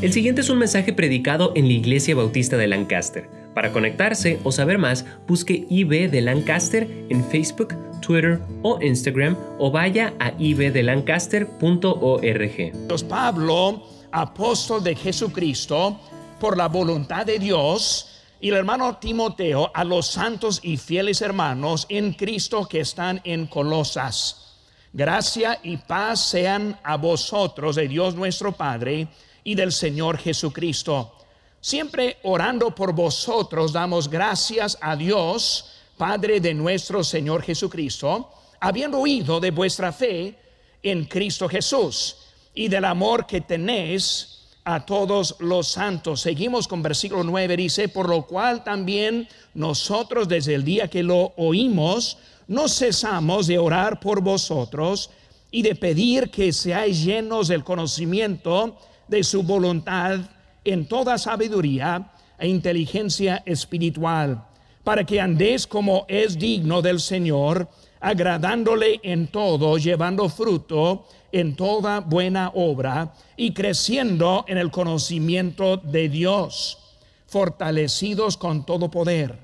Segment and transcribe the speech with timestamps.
[0.00, 3.28] El siguiente es un mensaje predicado en la Iglesia Bautista de Lancaster.
[3.52, 9.72] Para conectarse o saber más, busque IB de Lancaster en Facebook, Twitter o Instagram o
[9.72, 13.08] vaya a ibdelancaster.org.
[13.08, 13.82] Pablo,
[14.12, 15.98] apóstol de Jesucristo,
[16.38, 21.86] por la voluntad de Dios, y el hermano Timoteo a los santos y fieles hermanos
[21.88, 24.60] en Cristo que están en Colosas.
[24.92, 29.08] Gracia y paz sean a vosotros de Dios nuestro Padre
[29.44, 31.14] y del Señor Jesucristo.
[31.60, 35.66] Siempre orando por vosotros damos gracias a Dios,
[35.96, 38.30] Padre de nuestro Señor Jesucristo,
[38.60, 40.38] habiendo oído de vuestra fe
[40.82, 42.16] en Cristo Jesús
[42.54, 46.20] y del amor que tenéis a todos los santos.
[46.20, 51.32] Seguimos con versículo 9, dice, por lo cual también nosotros desde el día que lo
[51.36, 55.10] oímos, no cesamos de orar por vosotros
[55.50, 58.76] y de pedir que seáis llenos del conocimiento
[59.08, 60.20] de su voluntad
[60.64, 64.44] en toda sabiduría e inteligencia espiritual,
[64.84, 67.68] para que andéis como es digno del Señor,
[68.00, 76.08] agradándole en todo, llevando fruto en toda buena obra y creciendo en el conocimiento de
[76.08, 76.78] Dios,
[77.26, 79.38] fortalecidos con todo poder,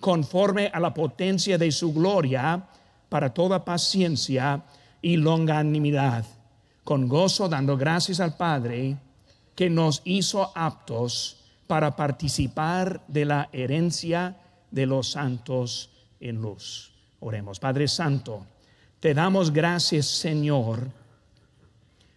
[0.00, 2.68] conforme a la potencia de su gloria,
[3.08, 4.62] para toda paciencia
[5.02, 6.24] y longanimidad,
[6.84, 8.96] con gozo dando gracias al Padre,
[9.56, 14.36] que nos hizo aptos para participar de la herencia
[14.70, 15.90] de los santos
[16.20, 16.92] en luz.
[17.18, 18.46] Oremos, Padre Santo,
[19.00, 20.88] te damos gracias, Señor,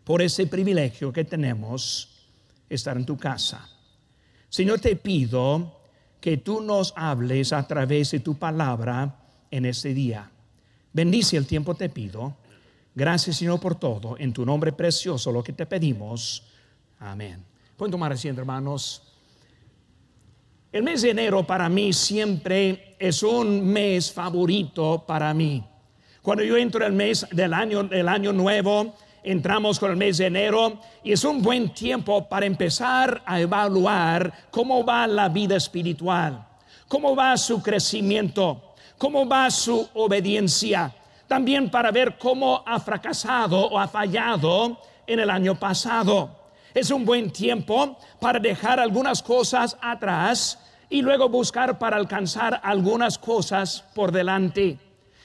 [0.03, 2.09] por ese privilegio que tenemos
[2.69, 3.67] estar en tu casa.
[4.49, 5.79] Señor, te pido
[6.19, 9.15] que tú nos hables a través de tu palabra
[9.49, 10.29] en este día.
[10.91, 12.35] Bendice el tiempo, te pido.
[12.95, 14.17] Gracias, Señor, por todo.
[14.17, 16.43] En tu nombre precioso, lo que te pedimos.
[16.99, 17.45] Amén.
[17.77, 19.01] Pueden tomar asiento, hermanos.
[20.71, 25.63] El mes de enero para mí siempre es un mes favorito para mí.
[26.21, 30.25] Cuando yo entro el mes del año, del año nuevo, entramos con el mes de
[30.25, 36.45] enero y es un buen tiempo para empezar a evaluar cómo va la vida espiritual,
[36.89, 40.93] cómo va su crecimiento, cómo va su obediencia.
[41.27, 46.38] También para ver cómo ha fracasado o ha fallado en el año pasado.
[46.73, 50.59] Es un buen tiempo para dejar algunas cosas atrás
[50.89, 54.77] y luego buscar para alcanzar algunas cosas por delante.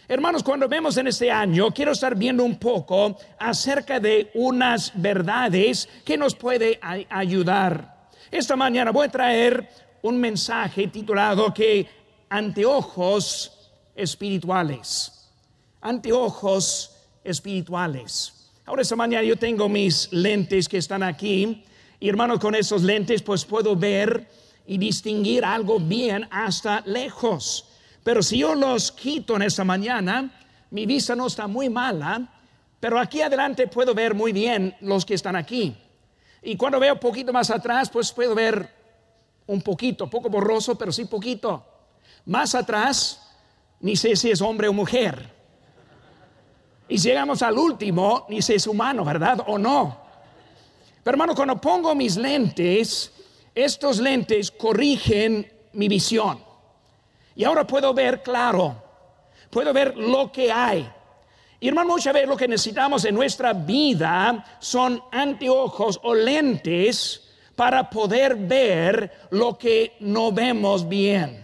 [0.06, 5.88] Hermanos, cuando vemos en este año, quiero estar viendo un poco acerca de unas verdades
[6.04, 6.78] que nos puede
[7.08, 8.08] ayudar.
[8.30, 9.68] Esta mañana voy a traer
[10.02, 11.88] un mensaje titulado que
[12.28, 15.30] anteojos espirituales.
[15.80, 18.33] Anteojos espirituales.
[18.66, 21.64] Ahora esta mañana yo tengo mis lentes que están aquí
[22.00, 24.26] y hermanos con esos lentes pues puedo ver
[24.66, 27.68] y distinguir algo bien hasta lejos.
[28.02, 30.30] Pero si yo los quito en esta mañana,
[30.70, 32.26] mi vista no está muy mala,
[32.80, 35.76] pero aquí adelante puedo ver muy bien los que están aquí.
[36.42, 38.66] Y cuando veo un poquito más atrás, pues puedo ver
[39.46, 41.66] un poquito, poco borroso, pero sí poquito.
[42.24, 43.30] Más atrás,
[43.80, 45.34] ni sé si es hombre o mujer.
[46.88, 49.44] Y llegamos al último, ni si es humano, ¿verdad?
[49.46, 50.04] ¿O no?
[51.02, 53.12] Pero hermano, cuando pongo mis lentes,
[53.54, 56.38] estos lentes corrigen mi visión.
[57.36, 58.76] Y ahora puedo ver claro,
[59.50, 60.88] puedo ver lo que hay.
[61.60, 67.22] Y hermano, muchas veces lo que necesitamos en nuestra vida son anteojos o lentes
[67.56, 71.43] para poder ver lo que no vemos bien.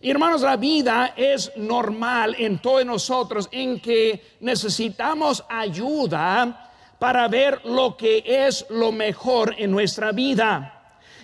[0.00, 7.96] Hermanos, la vida es normal en todos nosotros en que necesitamos ayuda para ver lo
[7.96, 10.72] que es lo mejor en nuestra vida.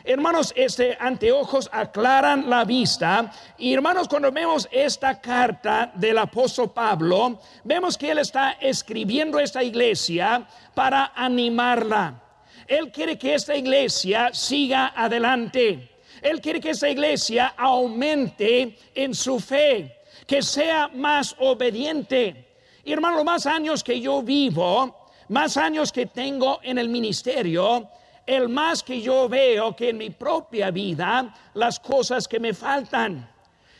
[0.04, 3.30] Hermanos, este anteojos aclaran la vista.
[3.58, 9.62] Y hermanos, cuando vemos esta carta del apóstol Pablo, vemos que él está escribiendo esta
[9.62, 12.20] iglesia para animarla.
[12.66, 15.91] Él quiere que esta iglesia siga adelante.
[16.22, 22.46] Él quiere que esa iglesia aumente en su fe, que sea más obediente.
[22.84, 27.88] Y hermano, los más años que yo vivo, más años que tengo en el ministerio,
[28.24, 33.28] el más que yo veo que en mi propia vida las cosas que me faltan.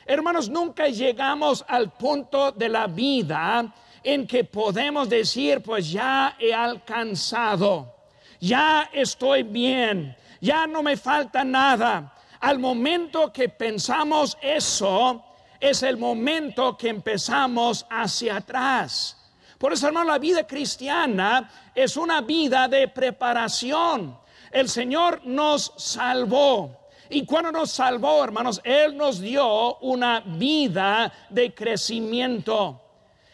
[0.04, 3.72] Hermanos, nunca llegamos al punto de la vida
[4.02, 7.94] en que podemos decir, pues ya he alcanzado,
[8.40, 12.12] ya estoy bien, ya no me falta nada.
[12.42, 15.24] Al momento que pensamos eso,
[15.60, 19.16] es el momento que empezamos hacia atrás.
[19.58, 24.18] Por eso, hermano, la vida cristiana es una vida de preparación.
[24.50, 26.88] El Señor nos salvó.
[27.10, 32.80] Y cuando nos salvó, hermanos, Él nos dio una vida de crecimiento.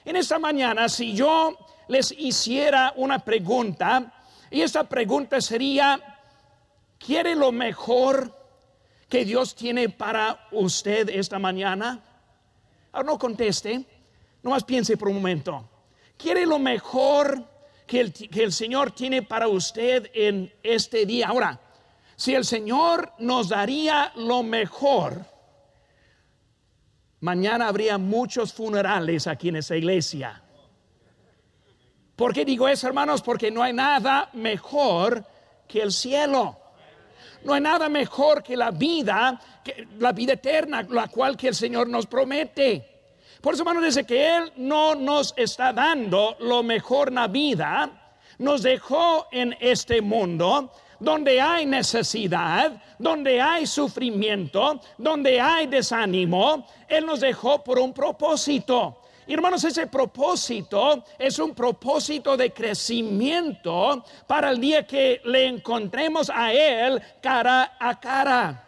[0.04, 1.56] En esta mañana, si yo
[1.88, 4.12] les hiciera una pregunta,
[4.50, 5.98] y esta pregunta sería,
[6.98, 8.37] ¿quiere lo mejor
[9.08, 12.02] que Dios tiene para usted esta mañana?
[12.92, 13.84] Ahora no conteste,
[14.42, 15.68] nomás piense por un momento.
[16.16, 17.44] ¿Quiere lo mejor
[17.86, 21.28] que el, que el Señor tiene para usted en este día?
[21.28, 21.60] Ahora,
[22.16, 25.24] si el Señor nos daría lo mejor,
[27.20, 30.42] mañana habría muchos funerales aquí en esa iglesia.
[32.16, 33.22] ¿Por qué digo eso, hermanos?
[33.22, 35.24] Porque no hay nada mejor
[35.68, 36.57] que el cielo.
[37.44, 41.54] No hay nada mejor que la vida, que la vida eterna, la cual que el
[41.54, 42.98] Señor nos promete.
[43.40, 48.14] Por eso, hermanos, dice que Él no nos está dando lo mejor en la vida,
[48.38, 57.06] nos dejó en este mundo donde hay necesidad, donde hay sufrimiento, donde hay desánimo, Él
[57.06, 58.97] nos dejó por un propósito.
[59.34, 66.52] Hermanos, ese propósito es un propósito de crecimiento para el día que le encontremos a
[66.52, 68.64] Él cara a cara.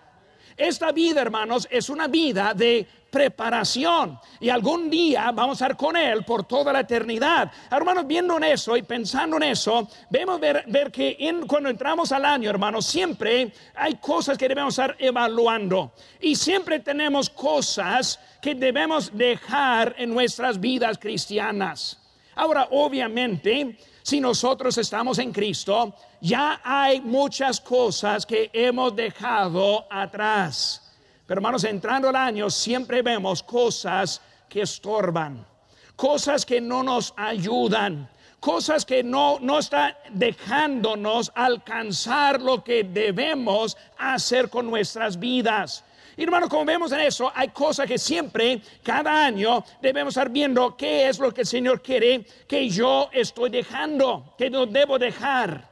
[0.56, 4.18] Esta vida, hermanos, es una vida de preparación.
[4.38, 7.50] Y algún día vamos a estar con Él por toda la eternidad.
[7.70, 11.16] Hermanos, viendo en eso y pensando en eso, vemos ver, ver que
[11.46, 15.92] cuando entramos al año, hermanos, siempre hay cosas que debemos estar evaluando.
[16.20, 21.98] Y siempre tenemos cosas que debemos dejar en nuestras vidas cristianas.
[22.34, 30.89] Ahora, obviamente, si nosotros estamos en Cristo, ya hay muchas cosas que hemos dejado atrás.
[31.30, 35.46] Pero hermanos, entrando el año siempre vemos cosas que estorban,
[35.94, 38.10] cosas que no nos ayudan,
[38.40, 45.84] cosas que no, no están dejándonos alcanzar lo que debemos hacer con nuestras vidas.
[46.16, 50.76] Y hermano, como vemos en eso, hay cosas que siempre, cada año, debemos estar viendo
[50.76, 55.70] qué es lo que el Señor quiere que yo estoy dejando, que no debo dejar.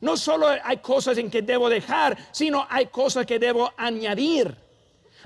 [0.00, 4.66] No solo hay cosas en que debo dejar, sino hay cosas que debo añadir.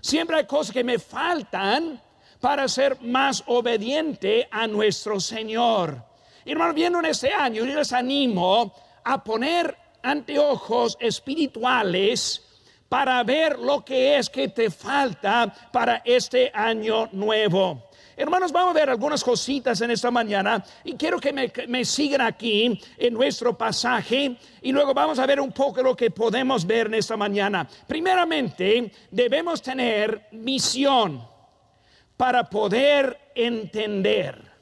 [0.03, 2.03] Siempre hay cosas que me faltan
[2.41, 6.05] para ser más obediente a nuestro Señor.
[6.45, 12.43] Hermano, viendo en este año, yo les animo a poner anteojos espirituales
[12.89, 17.89] para ver lo que es que te falta para este año nuevo.
[18.23, 22.81] Hermanos, vamos a ver algunas cositas en esta mañana y quiero que me, sigan aquí
[22.97, 26.95] en nuestro pasaje y luego vamos a ver un poco lo que podemos ver en
[26.95, 27.69] esta mañana.
[27.85, 31.27] Primeramente, debemos tener visión
[32.17, 34.53] para poder entender.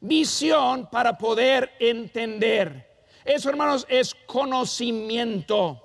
[0.00, 3.04] Visión para poder entender.
[3.22, 5.78] Eso, hermanos, es conocimiento.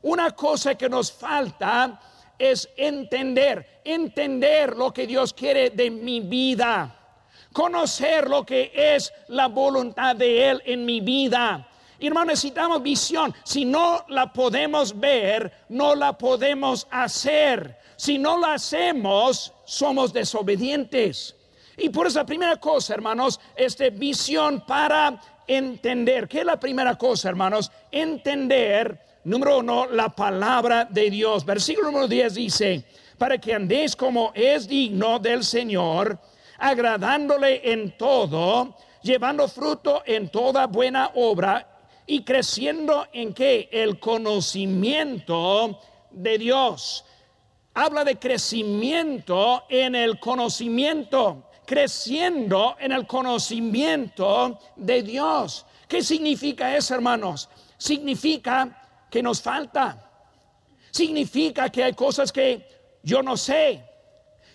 [0.00, 2.00] Una cosa que nos falta
[2.38, 6.94] es entender, entender lo que Dios quiere de mi vida,
[7.52, 11.68] conocer lo que es la voluntad de Él en mi vida.
[12.00, 13.34] Hermano, necesitamos visión.
[13.44, 17.78] Si no la podemos ver, no la podemos hacer.
[17.96, 21.36] Si no la hacemos, somos desobedientes.
[21.76, 26.28] Y por esa primera cosa, hermanos, este visión para entender.
[26.28, 27.70] ¿Qué es la primera cosa, hermanos?
[27.90, 31.46] Entender Número uno, la palabra de Dios.
[31.46, 32.84] Versículo número 10 dice,
[33.16, 36.18] para que andéis como es digno del Señor,
[36.58, 41.66] agradándole en todo, llevando fruto en toda buena obra
[42.06, 47.06] y creciendo en que el conocimiento de Dios.
[47.72, 55.64] Habla de crecimiento en el conocimiento, creciendo en el conocimiento de Dios.
[55.88, 57.48] ¿Qué significa eso, hermanos?
[57.78, 58.83] Significa
[59.14, 60.10] que nos falta.
[60.90, 63.80] Significa que hay cosas que yo no sé.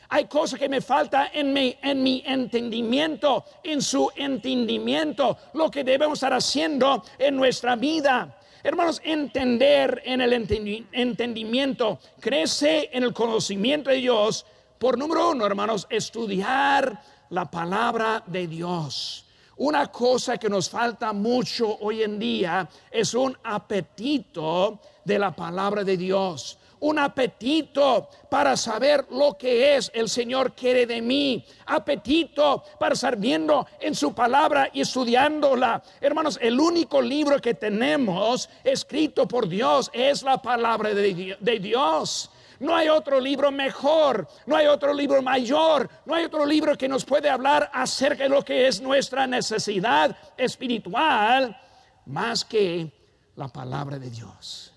[0.09, 5.85] Hay cosas que me falta en mi, en mi entendimiento, en su entendimiento, lo que
[5.85, 8.37] debemos estar haciendo en nuestra vida.
[8.61, 14.45] Hermanos, entender en el entendimiento, crece en el conocimiento de Dios.
[14.77, 19.28] Por número uno, hermanos, estudiar la palabra de Dios.
[19.59, 25.83] Una cosa que nos falta mucho hoy en día es un apetito de la palabra
[25.83, 26.57] de Dios.
[26.79, 31.43] Un apetito para saber lo que es el Señor quiere de mí.
[31.65, 35.83] Apetito para estar viendo en su palabra y estudiándola.
[35.99, 42.31] Hermanos, el único libro que tenemos escrito por Dios es la palabra de Dios.
[42.59, 46.89] No hay otro libro mejor, no hay otro libro mayor, no hay otro libro que
[46.89, 51.57] nos puede hablar acerca de lo que es nuestra necesidad espiritual
[52.05, 52.91] más que
[53.35, 54.73] la palabra de Dios.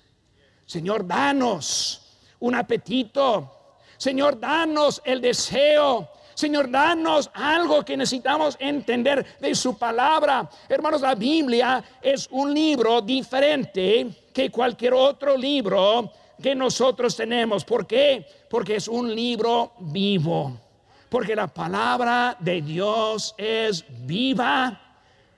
[0.65, 2.03] Señor, danos
[2.39, 3.77] un apetito.
[3.97, 6.09] Señor, danos el deseo.
[6.35, 10.49] Señor, danos algo que necesitamos entender de su palabra.
[10.69, 16.11] Hermanos, la Biblia es un libro diferente que cualquier otro libro
[16.43, 17.65] que nosotros tenemos.
[17.65, 18.27] ¿Por qué?
[18.51, 20.59] Porque es un libro vivo.
[21.09, 24.81] Porque la palabra de Dios es viva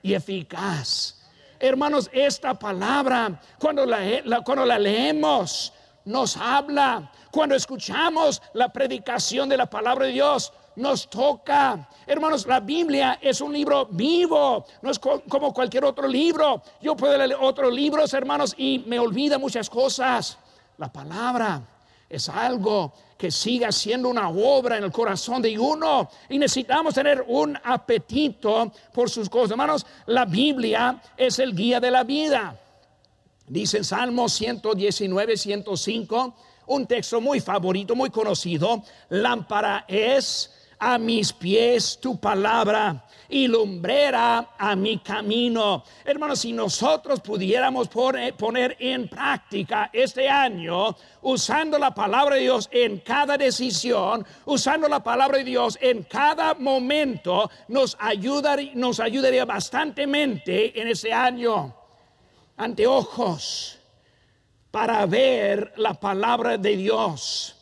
[0.01, 1.21] y eficaz.
[1.59, 5.73] Hermanos, esta palabra, cuando la, cuando la leemos,
[6.05, 7.11] nos habla.
[7.31, 11.89] Cuando escuchamos la predicación de la palabra de Dios, nos toca.
[12.05, 16.61] Hermanos, la Biblia es un libro vivo, no es como cualquier otro libro.
[16.81, 20.37] Yo puedo leer otros libros, hermanos, y me olvida muchas cosas.
[20.77, 21.61] La palabra
[22.09, 27.23] es algo que siga siendo una obra en el corazón de uno y necesitamos tener
[27.27, 29.51] un apetito por sus cosas.
[29.51, 32.59] Hermanos, la Biblia es el guía de la vida.
[33.47, 36.35] Dice en Salmo 119, 105,
[36.67, 40.51] un texto muy favorito, muy conocido, lámpara es
[40.85, 45.83] a mis pies tu palabra y lumbrera a mi camino.
[46.05, 52.99] Hermanos, si nosotros pudiéramos poner, en práctica este año, usando la palabra de Dios en
[52.99, 57.97] cada decisión, usando la palabra de Dios en cada momento, nos,
[58.75, 61.75] nos ayudaría bastantemente en ese año.
[62.57, 63.79] Anteojos
[64.69, 67.54] para ver la palabra de Dios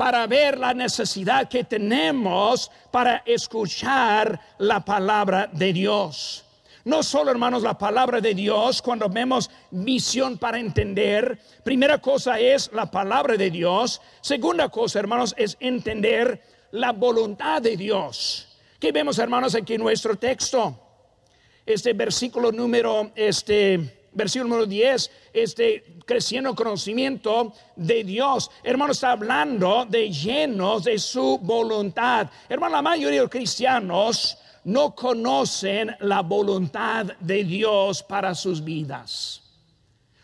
[0.00, 6.42] para ver la necesidad que tenemos para escuchar la palabra de Dios.
[6.86, 12.72] No solo, hermanos, la palabra de Dios, cuando vemos visión para entender, primera cosa es
[12.72, 14.00] la palabra de Dios.
[14.22, 18.58] Segunda cosa, hermanos, es entender la voluntad de Dios.
[18.78, 20.80] ¿Qué vemos, hermanos, aquí en nuestro texto?
[21.66, 28.50] Este versículo número, este, versículo número 10, este, creciendo conocimiento de Dios.
[28.62, 32.28] Hermano, está hablando de llenos de su voluntad.
[32.48, 39.42] Hermano, la mayoría de los cristianos no conocen la voluntad de Dios para sus vidas.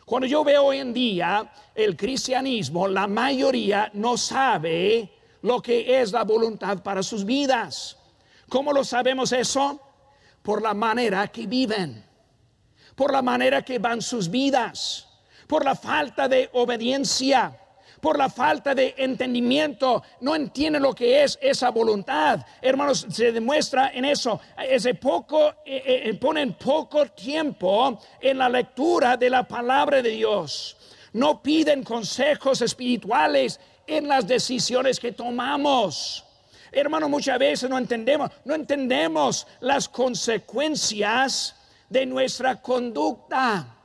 [0.04, 5.10] Cuando yo veo hoy en día el cristianismo, la mayoría no sabe
[5.42, 7.96] lo que es la voluntad para sus vidas.
[8.48, 9.80] ¿Cómo lo sabemos eso?
[10.42, 12.05] Por la manera que viven
[12.96, 15.06] por la manera que van sus vidas,
[15.46, 17.56] por la falta de obediencia,
[18.00, 22.40] por la falta de entendimiento, no entienden lo que es esa voluntad.
[22.60, 24.40] Hermanos, se demuestra en eso.
[24.58, 30.76] Ese poco, eh, eh, ponen poco tiempo en la lectura de la palabra de Dios.
[31.12, 36.24] No piden consejos espirituales en las decisiones que tomamos.
[36.70, 41.55] Hermano, muchas veces no entendemos, no entendemos las consecuencias
[41.88, 43.76] de nuestra conducta.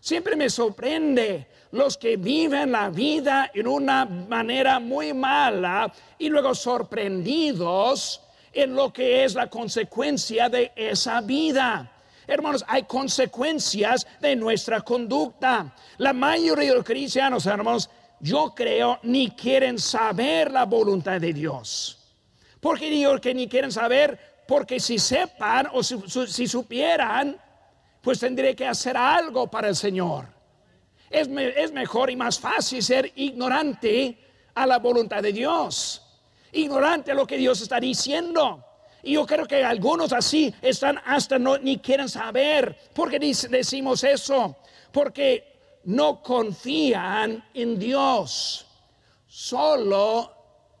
[0.00, 6.54] Siempre me sorprende los que viven la vida en una manera muy mala y luego
[6.54, 11.92] sorprendidos en lo que es la consecuencia de esa vida.
[12.26, 15.74] Hermanos, hay consecuencias de nuestra conducta.
[15.98, 17.90] La mayoría de los cristianos, hermanos,
[18.20, 21.98] yo creo, ni quieren saber la voluntad de Dios.
[22.60, 24.29] ¿Por qué digo que ni quieren saber?
[24.50, 27.40] Porque si sepan o si, supieran,
[28.02, 30.26] pues tendré que hacer algo para el Señor.
[31.08, 31.28] Es,
[31.70, 34.18] mejor y más fácil ser ignorante
[34.52, 36.02] a la voluntad de Dios,
[36.50, 38.64] ignorante a lo que Dios está diciendo.
[39.04, 42.76] Y yo creo que algunos así están hasta no ni quieren saber.
[42.92, 44.56] ¿Por qué decimos eso?
[44.90, 48.66] Porque no confían en Dios.
[49.28, 50.34] Solo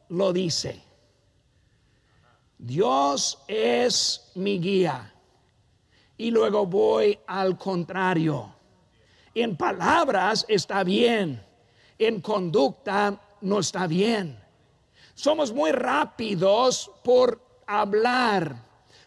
[0.08, 0.89] lo dice.
[2.62, 5.14] Dios es mi guía.
[6.18, 8.54] Y luego voy al contrario.
[9.34, 11.42] En palabras está bien,
[11.98, 14.38] en conducta no está bien.
[15.14, 18.56] Somos muy rápidos por hablar,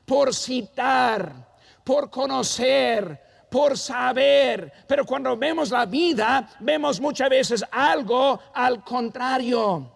[0.03, 8.39] por citar, por conocer, por saber, pero cuando vemos la vida, vemos muchas veces algo
[8.55, 9.91] al contrario.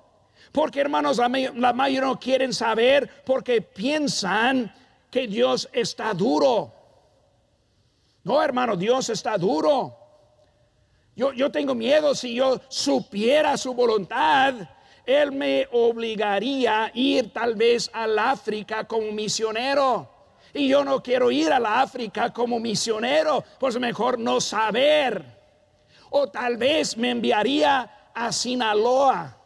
[0.52, 4.74] Porque hermanos, la, mayoría no quieren saber porque piensan
[5.12, 6.74] que Dios está duro.
[8.24, 9.96] No, hermano, Dios está duro.
[11.16, 14.56] Yo, yo tengo miedo si yo supiera su voluntad.
[15.06, 20.10] Él me obligaría a ir tal vez al África como misionero.
[20.54, 25.24] Y yo no quiero ir a la África como misionero, pues mejor no saber.
[26.10, 29.37] O tal vez me enviaría a Sinaloa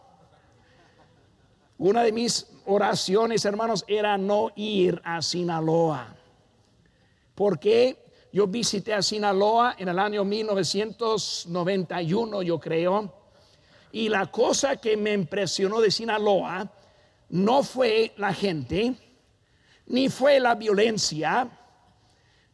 [1.82, 6.16] una de mis oraciones, hermanos, era no ir a Sinaloa.
[7.34, 7.98] ¿Por qué?
[8.32, 13.14] yo visité a Sinaloa en el año 1991, yo creo.
[13.92, 16.72] Y la cosa que me impresionó de Sinaloa
[17.30, 18.96] no fue la gente,
[19.88, 21.50] ni fue la violencia,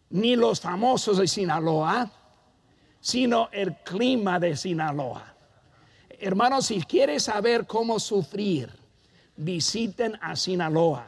[0.09, 2.11] ni los famosos de Sinaloa,
[2.99, 5.35] sino el clima de Sinaloa.
[6.09, 8.86] Hermanos, si quieres saber cómo sufrir,
[9.37, 11.07] visiten a Sinaloa.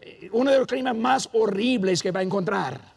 [0.00, 2.96] Eh, uno de los climas más horribles que va a encontrar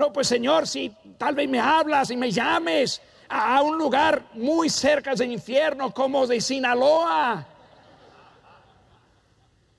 [0.00, 4.70] no, pues Señor, si tal vez me hablas y me llames a un lugar muy
[4.70, 7.46] cerca del infierno como de Sinaloa.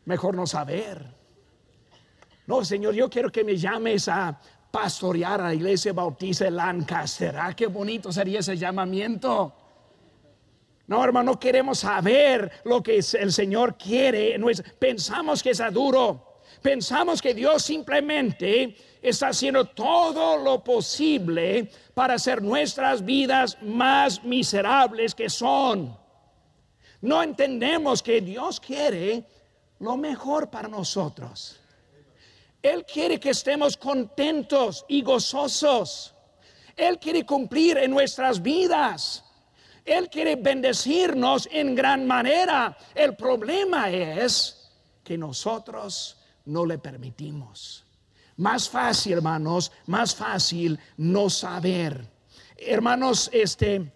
[0.05, 1.03] Mejor no saber.
[2.45, 4.39] No, Señor, yo quiero que me llames a
[4.69, 7.35] pastorear a la iglesia bautista de Lancaster.
[7.35, 9.55] Ah, qué bonito sería ese llamamiento.
[10.91, 14.37] No, hermano, no queremos saber lo que el Señor quiere.
[14.77, 16.41] Pensamos que es duro.
[16.61, 25.15] Pensamos que Dios simplemente está haciendo todo lo posible para hacer nuestras vidas más miserables
[25.15, 25.97] que son.
[26.99, 29.23] No entendemos que Dios quiere
[29.79, 31.57] lo mejor para nosotros.
[32.61, 36.13] Él quiere que estemos contentos y gozosos.
[36.75, 39.23] Él quiere cumplir en nuestras vidas.
[39.85, 42.77] Él quiere bendecirnos en gran manera.
[42.93, 44.71] El problema es
[45.03, 47.83] que nosotros no le permitimos.
[48.37, 52.07] Más fácil, hermanos, más fácil no saber.
[52.57, 53.91] Hermanos, este,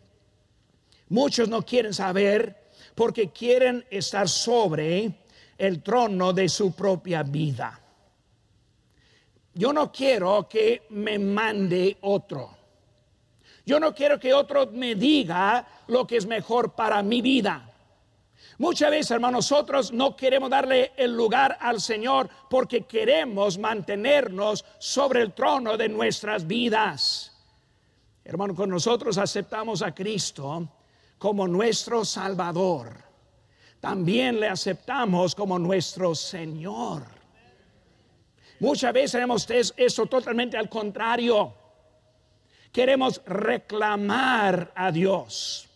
[1.09, 5.11] muchos no quieren saber porque quieren estar sobre
[5.57, 7.79] el trono de su propia vida.
[9.53, 12.57] Yo no quiero que me mande otro.
[13.65, 17.71] Yo no quiero que otro me diga lo que es mejor para mi vida.
[18.57, 25.21] Muchas veces, hermanos, nosotros no queremos darle el lugar al Señor porque queremos mantenernos sobre
[25.21, 27.33] el trono de nuestras vidas.
[28.23, 30.69] Hermano, con nosotros aceptamos a Cristo
[31.17, 32.93] como nuestro Salvador.
[33.81, 37.03] También le aceptamos como nuestro Señor.
[38.59, 41.53] Muchas veces tenemos eso totalmente al contrario.
[42.75, 45.69] Queremos reclamar a Dios.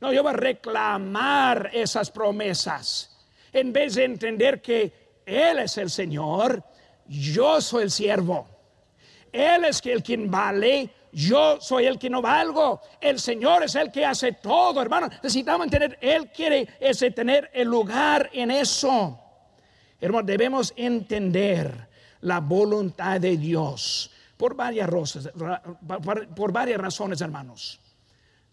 [0.00, 3.28] No, yo voy a reclamar esas promesas.
[3.52, 6.64] En vez de entender que Él es el Señor,
[7.06, 8.48] yo soy el siervo.
[9.30, 12.80] Él es el quien vale, yo soy el que no valgo.
[13.02, 15.10] El Señor es el que hace todo, hermano.
[15.22, 19.20] Necesitamos entender, Él quiere ese tener el lugar en eso.
[20.00, 21.86] Hermano, debemos entender
[22.22, 24.88] la voluntad de Dios por varias,
[26.34, 27.78] por varias razones, hermanos.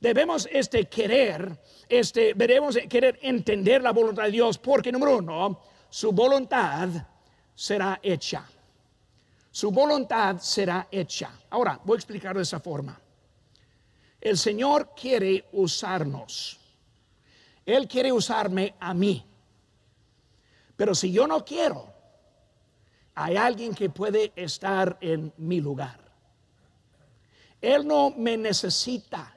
[0.02, 6.12] Debemos este querer, este debemos querer entender la voluntad de Dios, porque número uno, su
[6.12, 6.90] voluntad
[7.56, 8.46] será hecha.
[9.50, 11.32] Su voluntad será hecha.
[11.52, 13.00] Ahora, voy a explicar de esa forma.
[14.20, 16.60] El Señor quiere usarnos.
[17.66, 19.26] Él quiere usarme a mí.
[20.76, 21.94] Pero si yo no quiero,
[23.20, 26.00] hay alguien que puede estar en mi lugar.
[27.60, 29.34] Él no me necesita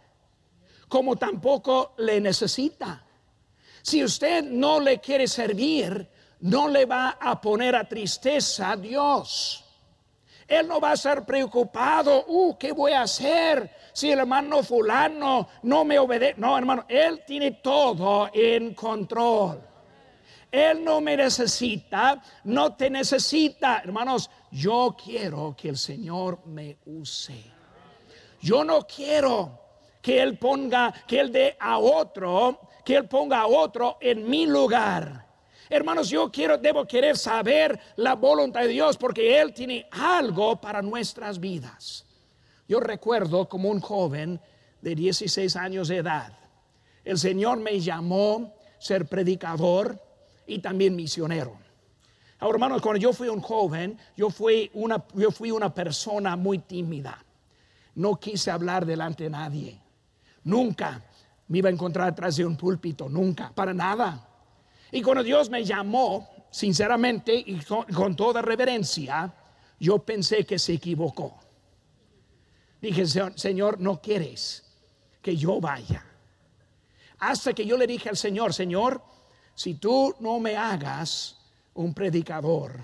[0.91, 3.03] como tampoco le necesita.
[3.81, 6.07] Si usted no le quiere servir,
[6.41, 9.65] no le va a poner a tristeza a Dios.
[10.49, 15.49] Él no va a estar preocupado, uh, ¿qué voy a hacer si el hermano fulano
[15.63, 16.35] no me obedece?
[16.39, 19.70] No, hermano, Él tiene todo en control.
[20.51, 23.81] Él no me necesita, no te necesita.
[23.85, 27.45] Hermanos, yo quiero que el Señor me use.
[28.41, 29.61] Yo no quiero
[30.03, 34.47] que Él ponga, que Él dé a otro, que Él ponga a otro en mi
[34.47, 35.27] lugar.
[35.69, 40.83] Hermanos, yo quiero, debo querer saber la voluntad de Dios porque Él tiene algo para
[40.83, 42.07] nuestras vidas.
[42.67, 44.41] Yo recuerdo como un joven
[44.81, 46.33] de 16 años de edad,
[47.05, 50.01] el Señor me llamó ser predicador
[50.47, 51.57] y también misionero.
[52.39, 56.59] Ahora, hermanos, cuando yo fui un joven, yo fui una, yo fui una persona muy
[56.61, 57.23] tímida.
[57.95, 59.81] No quise hablar delante de nadie.
[60.45, 61.03] Nunca
[61.49, 64.27] me iba a encontrar atrás de un púlpito, nunca, para nada.
[64.91, 69.33] Y cuando Dios me llamó, sinceramente y con, toda reverencia,
[69.79, 71.39] yo pensé que se equivocó.
[72.81, 73.05] Dije,
[73.37, 74.65] Señor, no quieres
[75.23, 76.05] que yo vaya.
[77.19, 79.03] Hasta que yo le dije al Señor, Señor,
[79.61, 81.37] si tú no me hagas
[81.75, 82.83] un predicador,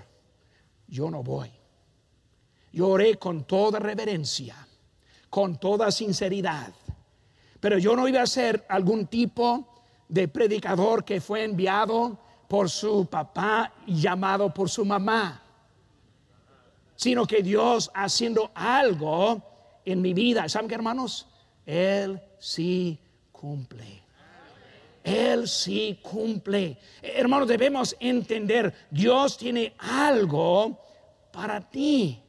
[0.87, 1.51] yo no voy.
[2.71, 4.55] Yo oré con toda reverencia,
[5.27, 6.71] con toda sinceridad.
[7.59, 12.15] Pero yo no iba a ser algún tipo de predicador que fue enviado
[12.47, 15.41] por su papá y llamado por su mamá.
[16.95, 19.41] sino que Dios haciendo algo
[19.83, 20.47] en mi vida.
[20.47, 21.25] ¿Saben qué, hermanos?
[21.65, 22.99] Él sí
[23.31, 24.06] cumple.
[25.07, 26.77] Él sí cumple.
[27.01, 30.77] Hermanos, debemos entender, Dios tiene algo
[31.31, 32.21] para ti.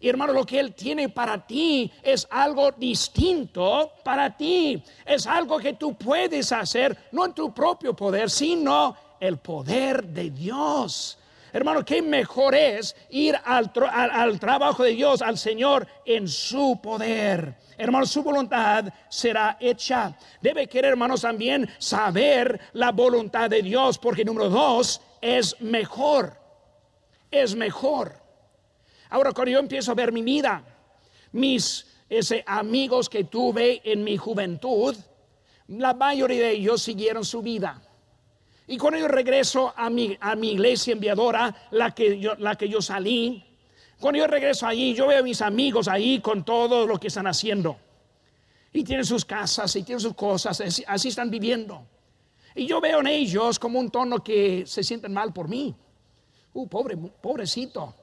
[0.00, 4.82] Y hermano, lo que Él tiene para ti es algo distinto para ti.
[5.04, 10.30] Es algo que tú puedes hacer, no en tu propio poder, sino el poder de
[10.30, 11.18] Dios.
[11.52, 17.54] Hermano, qué mejor es ir al, al, trabajo de Dios, al Señor, en su poder.
[17.76, 20.16] Hermano, su voluntad será hecha.
[20.40, 26.38] Debe querer, hermanos, también saber la voluntad de Dios, porque número dos, es mejor.
[27.30, 28.14] Es mejor.
[29.10, 30.64] Ahora, cuando yo empiezo a ver mi vida,
[31.32, 34.94] mis ese, amigos que tuve en mi juventud,
[35.68, 37.80] la mayoría de ellos siguieron su vida.
[38.66, 42.68] Y cuando yo regreso a mi, a mi iglesia enviadora, la que, yo, la que
[42.68, 43.44] yo salí,
[44.00, 47.26] cuando yo regreso allí, yo veo a mis amigos ahí con todo lo que están
[47.26, 47.76] haciendo.
[48.72, 51.86] Y tienen sus casas y tienen sus cosas, así, están viviendo.
[52.54, 55.74] Y yo veo en ellos como un tono que se sienten mal por mí.
[56.52, 57.94] Uh, pobre, pobrecito.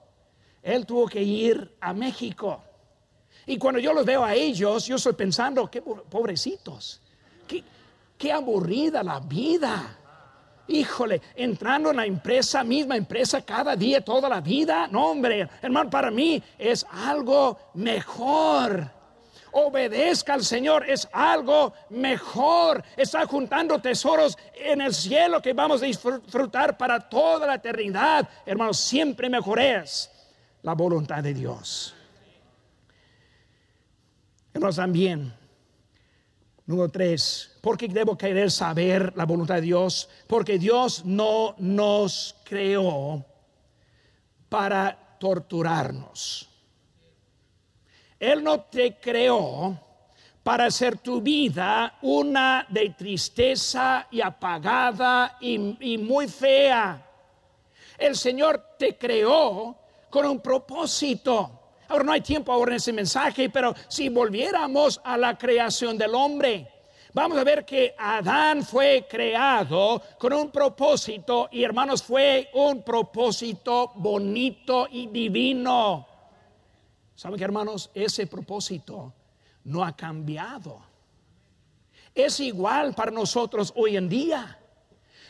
[0.63, 2.63] Él tuvo que ir a México.
[3.45, 7.01] Y cuando yo los veo a ellos, yo estoy pensando, qué pobrecitos.
[7.47, 7.63] Qué,
[8.17, 9.97] qué aburrida la vida
[10.67, 14.87] híjole, entrando en la empresa, misma empresa cada día, toda la vida.
[14.87, 18.89] No, hombre, hermano, para mí es algo mejor.
[19.53, 22.83] Obedezca al Señor, es algo mejor.
[22.95, 28.27] Está juntando tesoros en el cielo que vamos a disfrutar para toda la eternidad.
[28.45, 30.09] Hermano, siempre mejor es
[30.61, 31.93] la voluntad de Dios.
[34.53, 35.33] Hermanos, también
[36.71, 40.07] Número tres, ¿por qué debo querer saber la voluntad de Dios?
[40.25, 43.25] Porque Dios no nos creó
[44.47, 46.47] para torturarnos.
[48.17, 49.77] Él no te creó
[50.43, 57.05] para hacer tu vida una de tristeza y apagada y muy fea.
[57.97, 59.75] El Señor te creó
[60.09, 61.60] con un propósito.
[61.91, 66.15] Ahora no hay tiempo ahora en ese mensaje, pero si volviéramos a la creación del
[66.15, 66.71] hombre,
[67.11, 73.91] vamos a ver que Adán fue creado con un propósito y hermanos fue un propósito
[73.95, 76.07] bonito y divino.
[77.13, 77.91] ¿Saben qué hermanos?
[77.93, 79.13] Ese propósito
[79.65, 80.81] no ha cambiado.
[82.15, 84.57] Es igual para nosotros hoy en día.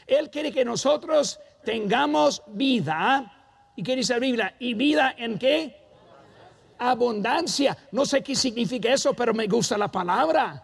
[0.05, 3.71] Él quiere que nosotros tengamos vida.
[3.75, 4.55] ¿Y qué dice la Biblia?
[4.59, 5.80] ¿Y vida en qué?
[6.81, 7.77] Abundancia.
[7.91, 10.63] No sé qué significa eso, pero me gusta la palabra.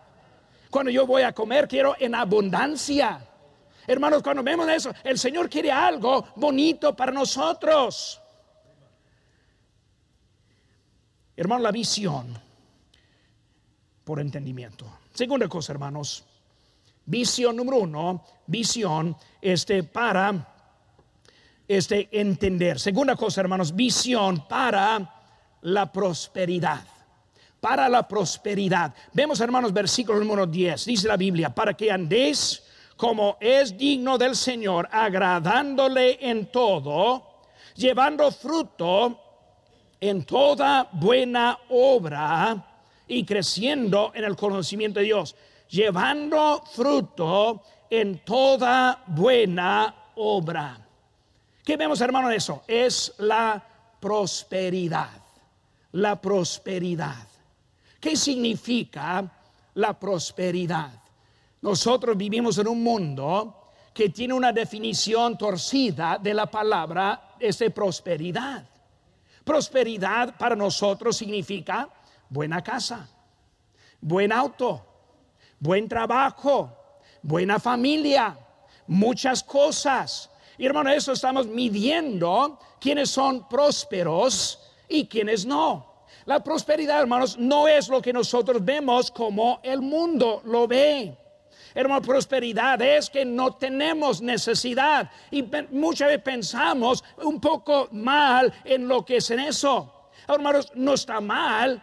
[0.69, 3.19] Cuando yo voy a comer, quiero en abundancia.
[3.85, 8.19] Hermanos, cuando vemos eso, el Señor quiere algo bonito para nosotros.
[11.35, 12.37] Hermano, la visión
[14.03, 14.85] por entendimiento.
[15.13, 16.25] Segunda cosa, hermanos.
[17.05, 20.53] Visión número uno, visión este, para
[21.67, 22.79] este, entender.
[22.79, 25.16] Segunda cosa, hermanos, visión para
[25.61, 26.81] la prosperidad.
[27.59, 28.93] Para la prosperidad.
[29.13, 30.85] Vemos, hermanos, versículo número 10.
[30.85, 32.63] Dice la Biblia, para que andéis
[32.95, 37.41] como es digno del Señor, agradándole en todo,
[37.75, 39.19] llevando fruto
[39.99, 42.63] en toda buena obra
[43.07, 45.35] y creciendo en el conocimiento de Dios.
[45.69, 50.77] Llevando fruto en toda buena obra.
[51.63, 52.63] ¿Qué vemos, hermano, de eso?
[52.67, 53.63] Es la
[53.99, 55.26] prosperidad
[55.97, 57.27] la prosperidad.
[57.99, 59.29] ¿Qué significa
[59.73, 60.91] la prosperidad?
[61.61, 67.35] Nosotros vivimos en un mundo que tiene una definición torcida de la palabra
[67.73, 68.63] prosperidad.
[69.43, 71.89] Prosperidad para nosotros significa
[72.29, 73.09] buena casa,
[73.99, 74.85] buen auto,
[75.59, 76.77] buen trabajo,
[77.23, 78.37] buena familia,
[78.85, 80.29] muchas cosas.
[80.59, 85.85] Y hermano, eso estamos midiendo quienes son prósperos y quienes no.
[86.25, 91.17] La prosperidad, hermanos, no es lo que nosotros vemos como el mundo lo ve.
[91.73, 95.09] Hermano, prosperidad es que no tenemos necesidad.
[95.31, 100.09] Y muchas veces pensamos un poco mal en lo que es en eso.
[100.27, 101.81] Hermanos, no está mal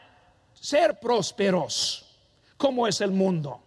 [0.53, 2.05] ser prósperos,
[2.57, 3.61] como es el mundo.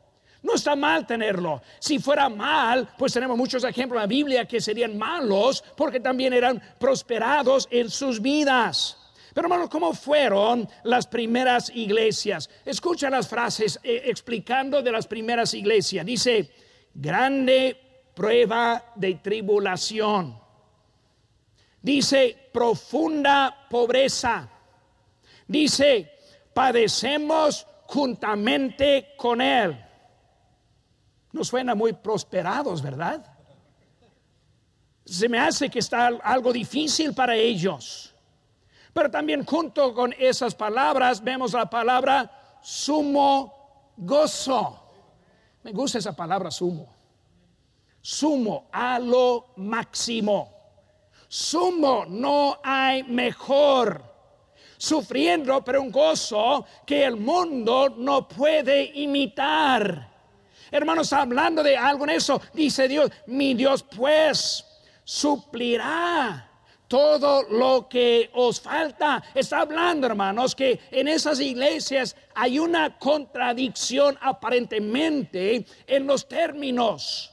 [0.44, 1.62] No está mal tenerlo.
[1.80, 6.34] Si fuera mal, pues tenemos muchos ejemplos en la Biblia que serían malos porque también
[6.34, 8.97] eran prosperados en sus vidas.
[9.38, 12.50] Pero hermanos, ¿cómo fueron las primeras iglesias?
[12.66, 16.04] Escucha las frases eh, explicando de las primeras iglesias.
[16.04, 16.52] Dice,
[16.92, 20.42] grande prueba de tribulación.
[21.80, 24.50] Dice, profunda pobreza.
[25.48, 26.14] Dice,
[26.52, 29.86] padecemos juntamente con Él.
[31.32, 33.24] Nos suena muy prosperados, ¿verdad?
[35.06, 38.16] Se me hace que está algo difícil para ellos.
[38.98, 44.80] Pero también junto con esas palabras vemos la palabra sumo gozo.
[45.62, 46.92] Me gusta esa palabra sumo.
[48.02, 50.52] Sumo a lo máximo.
[51.28, 54.02] Sumo, no hay mejor.
[54.80, 60.10] Sufriendo, pero un gozo que el mundo no puede imitar.
[60.72, 64.66] Hermanos, hablando de algo en eso, dice Dios, mi Dios pues
[65.04, 66.47] suplirá
[66.88, 69.24] todo lo que os falta.
[69.34, 77.32] Está hablando, hermanos, que en esas iglesias hay una contradicción aparentemente en los términos.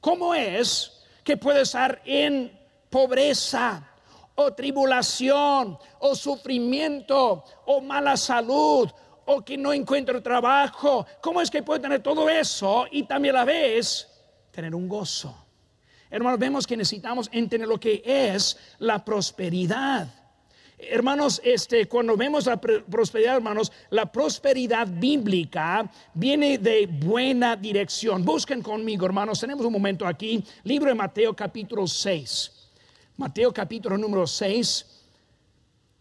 [0.00, 3.88] ¿Cómo es que puede estar en pobreza
[4.34, 8.88] o tribulación o sufrimiento o mala salud
[9.26, 11.06] o que no encuentre trabajo?
[11.20, 14.08] ¿Cómo es que puede tener todo eso y también a la vez
[14.50, 15.47] tener un gozo?
[16.10, 20.08] Hermanos, vemos que necesitamos entender lo que es la prosperidad.
[20.78, 28.24] Hermanos, este, cuando vemos la prosperidad, hermanos, la prosperidad bíblica viene de buena dirección.
[28.24, 32.52] Busquen conmigo, hermanos, tenemos un momento aquí, libro de Mateo capítulo 6.
[33.16, 34.86] Mateo capítulo número 6,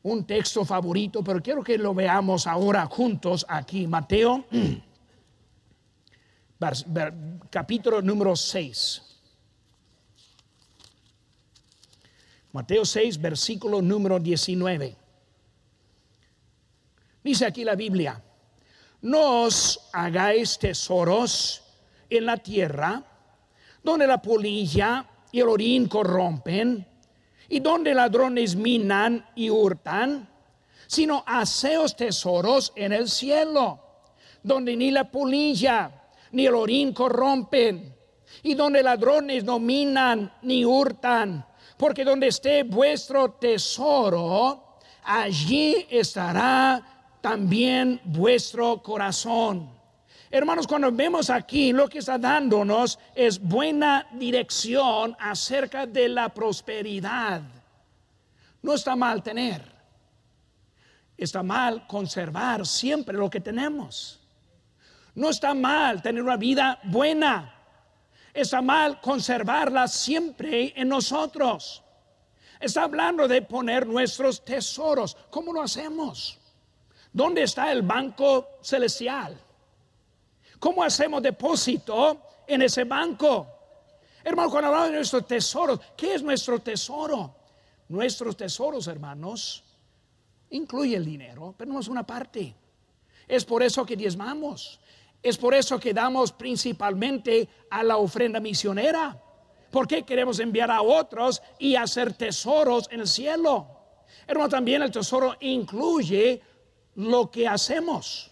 [0.03, 3.87] un texto favorito, pero quiero que lo veamos ahora juntos aquí.
[3.87, 4.45] Mateo
[7.49, 9.06] capítulo número 6.
[12.53, 14.95] Mateo 6, versículo número 19.
[17.23, 18.21] Dice aquí la Biblia,
[19.01, 21.61] no os hagáis tesoros
[22.09, 23.03] en la tierra,
[23.83, 26.87] donde la polilla y el orín corrompen,
[27.49, 30.29] y donde ladrones minan y hurtan,
[30.87, 33.79] sino haceos tesoros en el cielo,
[34.41, 35.91] donde ni la polilla
[36.31, 37.93] ni el orín corrompen,
[38.43, 41.45] y donde ladrones no minan ni hurtan
[41.77, 46.83] porque donde esté vuestro tesoro, allí estará
[47.21, 49.77] también vuestro corazón.
[50.29, 57.41] Hermanos, cuando vemos aquí lo que está dándonos es buena dirección acerca de la prosperidad.
[58.61, 59.63] No está mal tener,
[61.15, 64.19] está mal conservar siempre lo que tenemos.
[65.15, 67.56] No está mal tener una vida buena,
[68.41, 71.83] está mal conservarla siempre en nosotros.
[72.59, 75.17] Está hablando de poner nuestros tesoros.
[75.29, 76.39] ¿Cómo lo hacemos?
[77.11, 79.39] ¿Dónde está el banco celestial?
[80.59, 83.47] ¿Cómo hacemos depósito en ese banco?
[84.23, 87.35] Hermano, cuando hablamos de nuestros tesoros, ¿qué es nuestro tesoro?
[87.89, 89.63] Nuestros tesoros, hermanos,
[90.49, 92.53] incluye el dinero, pero no es una parte.
[93.27, 94.79] Es por eso que diezmamos.
[95.21, 99.21] Es por eso que damos principalmente a la ofrenda misionera.
[99.71, 103.67] Porque queremos enviar a otros y hacer tesoros en el cielo.
[104.25, 106.41] Hermano, también el tesoro incluye
[106.95, 108.31] lo que hacemos.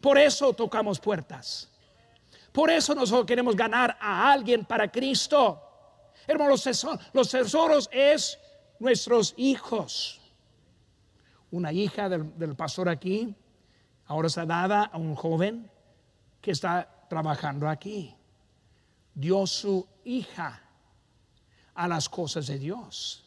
[0.00, 1.70] Por eso tocamos puertas.
[2.52, 5.60] Por eso nosotros queremos ganar a alguien para Cristo.
[6.26, 8.38] Hermano, los tesoros, los es
[8.78, 10.20] nuestros hijos.
[11.50, 13.34] Una hija del, del pastor aquí,
[14.06, 15.70] ahora está dada a un joven
[16.40, 18.14] que está trabajando aquí.
[19.14, 20.62] Dio su hija
[21.74, 23.24] a las cosas de Dios,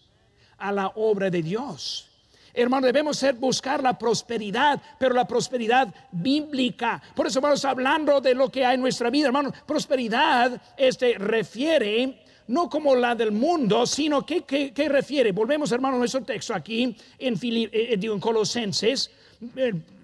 [0.58, 2.10] a la obra de Dios.
[2.54, 7.02] Hermano, debemos ser buscar la prosperidad, pero la prosperidad bíblica.
[7.16, 9.52] Por eso vamos hablando de lo que hay en nuestra vida, hermano.
[9.66, 14.44] Prosperidad este refiere no como la del mundo, sino que,
[14.88, 15.32] refiere.
[15.32, 19.10] Volvemos, hermano, a nuestro texto aquí en, eh, eh, en Colosenses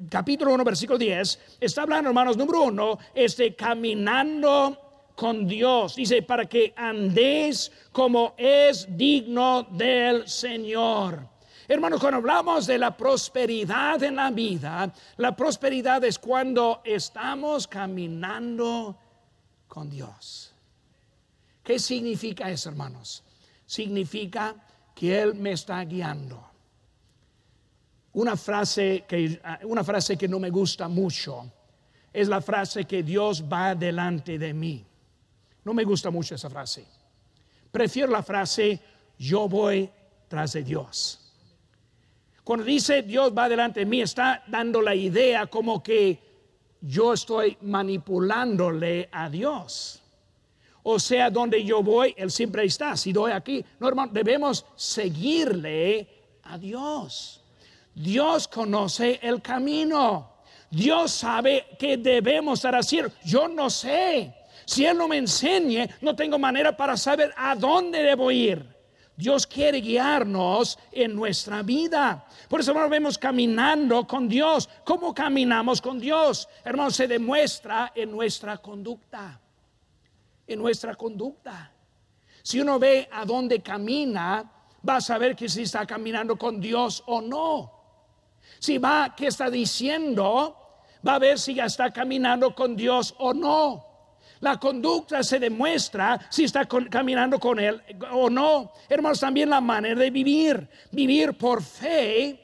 [0.09, 4.77] capítulo 1, versículo 10, está hablando, hermanos, número uno, este, caminando
[5.15, 5.95] con Dios.
[5.95, 11.27] Dice, para que andéis como es digno del Señor.
[11.67, 18.97] Hermanos, cuando hablamos de la prosperidad en la vida, la prosperidad es cuando estamos caminando
[19.67, 20.53] con Dios.
[21.63, 23.23] ¿Qué significa eso, hermanos?
[23.65, 24.55] Significa
[24.95, 26.48] que Él me está guiando
[28.13, 31.51] una frase que, una frase que no me gusta mucho
[32.11, 34.85] es la frase que Dios va delante de mí.
[35.63, 36.85] No me gusta mucho esa frase.
[37.71, 38.79] Prefiero la frase
[39.17, 39.89] yo voy
[40.27, 41.33] tras de Dios.
[42.43, 46.19] Cuando dice Dios va delante de mí, está dando la idea como que
[46.81, 50.01] yo estoy manipulándole a Dios.
[50.81, 52.95] O sea, donde yo voy, Él siempre está.
[52.97, 56.07] Si doy aquí, no, hermano, debemos seguirle
[56.43, 57.38] a Dios.
[57.93, 60.33] Dios conoce el camino.
[60.69, 63.11] Dios sabe que debemos estar haciendo.
[63.23, 64.33] Yo no sé.
[64.65, 68.63] Si Él no me enseñe, no tengo manera para saber a dónde debo ir.
[69.15, 72.25] Dios quiere guiarnos en nuestra vida.
[72.47, 74.69] Por eso nos vemos caminando con Dios.
[74.85, 76.47] ¿Cómo caminamos con Dios?
[76.63, 79.41] Hermanos, se demuestra en nuestra conducta.
[80.47, 81.69] En nuestra conducta.
[82.41, 84.49] Si uno ve a dónde camina,
[84.87, 87.78] va a saber que si está caminando con Dios o no.
[88.59, 90.55] Si va, ¿qué está diciendo?
[91.07, 93.85] Va a ver si ya está caminando con Dios o no.
[94.41, 98.71] La conducta se demuestra si está caminando con Él o no.
[98.87, 100.67] Hermanos, también la manera de vivir.
[100.91, 102.39] Vivir por fe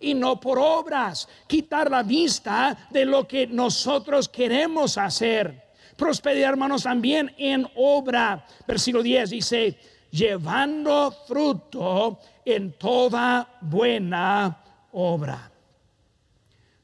[0.00, 1.28] y no por obras.
[1.46, 5.68] Quitar la vista de lo que nosotros queremos hacer.
[5.96, 8.44] Prosperidad, hermanos, también en obra.
[8.66, 9.78] Versículo 10 dice,
[10.10, 15.47] llevando fruto en toda buena obra.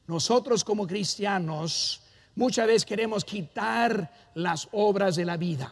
[0.07, 2.01] Nosotros como cristianos
[2.35, 5.71] muchas veces queremos quitar las obras de la vida.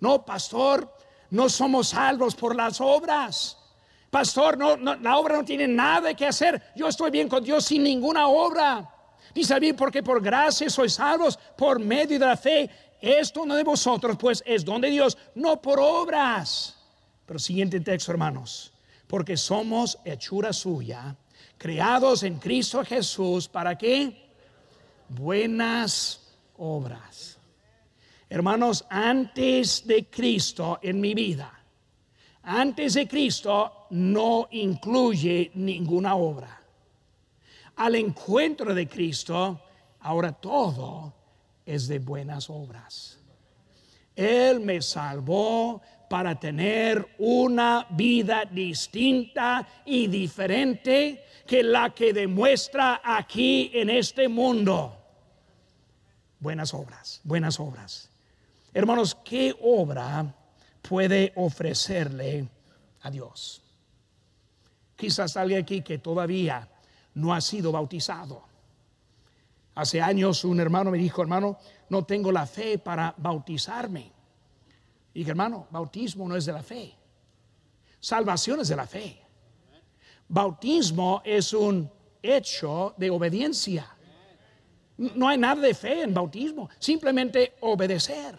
[0.00, 0.92] No, pastor,
[1.30, 3.58] no somos salvos por las obras.
[4.10, 6.62] Pastor, no, la obra no tiene nada que hacer.
[6.76, 8.90] Yo estoy bien con Dios sin ninguna obra.
[9.34, 12.70] Dice bien, porque por gracia sois salvos por medio de la fe.
[13.00, 16.76] Esto no de vosotros, pues es don de Dios, no por obras.
[17.26, 18.72] Pero siguiente texto, hermanos.
[19.08, 21.16] Porque somos hechura suya
[21.64, 24.28] creados en Cristo Jesús, ¿para qué?
[25.08, 26.20] Buenas
[26.58, 27.38] obras.
[28.28, 31.50] Hermanos, antes de Cristo en mi vida,
[32.42, 36.60] antes de Cristo no incluye ninguna obra.
[37.76, 39.58] Al encuentro de Cristo,
[40.00, 41.14] ahora todo
[41.64, 43.18] es de buenas obras.
[44.14, 53.70] Él me salvó para tener una vida distinta y diferente que la que demuestra aquí
[53.74, 54.96] en este mundo.
[56.40, 58.10] Buenas obras, buenas obras.
[58.72, 60.34] Hermanos, ¿qué obra
[60.82, 62.48] puede ofrecerle
[63.02, 63.62] a Dios?
[64.96, 66.68] Quizás alguien aquí que todavía
[67.14, 68.42] no ha sido bautizado.
[69.74, 74.12] Hace años un hermano me dijo, hermano, no tengo la fe para bautizarme.
[75.12, 76.94] Y dije, hermano, bautismo no es de la fe.
[78.00, 79.23] Salvación es de la fe.
[80.34, 81.88] Bautismo es un
[82.20, 83.86] hecho de obediencia.
[84.96, 88.36] No hay nada de fe en bautismo, simplemente obedecer.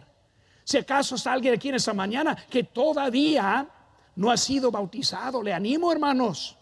[0.62, 3.66] Si acaso está alguien aquí en esta mañana que todavía
[4.18, 6.58] no ha sido bautizado, le animo, hermanos,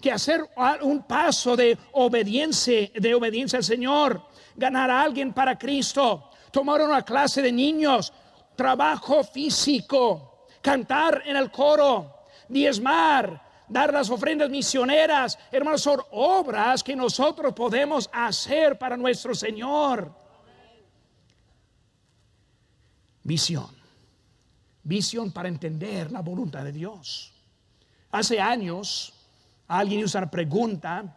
[0.00, 0.48] que hacer
[0.82, 4.22] un paso de obediencia, de obediencia al Señor,
[4.54, 8.12] ganar a alguien para Cristo, tomar una clase de niños,
[8.54, 16.94] trabajo físico, cantar en el coro, diezmar, dar las ofrendas misioneras, hermanos, son obras que
[16.94, 20.12] nosotros podemos hacer para nuestro Señor.
[23.22, 23.74] Visión.
[24.82, 27.32] Visión para entender la voluntad de Dios.
[28.10, 29.12] Hace años,
[29.66, 31.16] alguien hizo una pregunta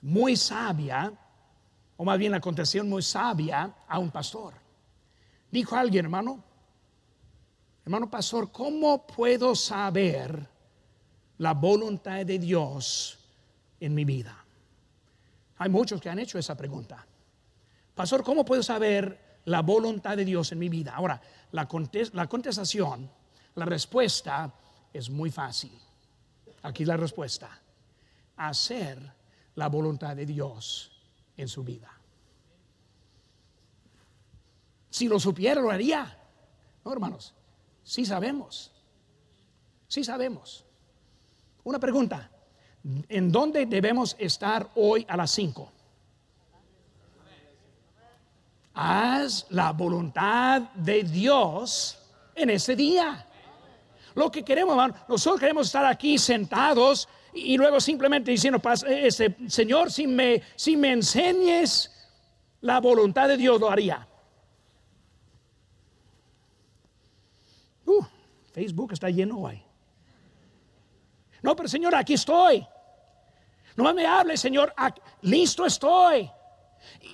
[0.00, 1.12] muy sabia,
[1.96, 4.54] o más bien la contestación muy sabia a un pastor.
[5.50, 6.42] Dijo alguien, hermano,
[7.84, 10.53] hermano pastor, ¿cómo puedo saber
[11.38, 13.18] la voluntad de Dios
[13.80, 14.44] en mi vida?
[15.58, 17.06] Hay muchos que han hecho esa pregunta.
[17.94, 20.94] Pastor, ¿cómo puedo saber la voluntad de Dios en mi vida?
[20.94, 21.20] Ahora,
[21.52, 21.68] la,
[22.12, 23.10] la contestación,
[23.54, 24.52] la respuesta
[24.92, 25.78] es muy fácil.
[26.62, 27.60] Aquí la respuesta.
[28.36, 28.98] Hacer
[29.54, 30.90] la voluntad de Dios
[31.36, 31.90] en su vida.
[34.90, 36.18] Si lo supiera, lo haría.
[36.84, 37.34] No, hermanos,
[37.82, 38.72] sí sabemos.
[39.88, 40.63] Sí sabemos.
[41.64, 42.30] Una pregunta.
[43.08, 45.72] ¿En dónde debemos estar hoy a las 5?
[48.74, 51.98] Haz la voluntad de Dios
[52.34, 53.26] en ese día.
[54.14, 59.90] Lo que queremos, hermano, nosotros queremos estar aquí sentados y, luego simplemente diciendo, este, Señor,
[59.90, 61.90] si me, si me enseñes
[62.60, 64.06] la voluntad de Dios, lo haría.
[68.54, 69.60] Facebook está lleno hoy.
[71.44, 72.66] No, pero Señor, aquí estoy.
[73.76, 74.74] No me hable, Señor,
[75.20, 76.30] listo estoy.